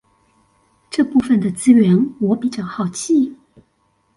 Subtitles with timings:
[0.89, 3.37] 這部分的資源我比較好奇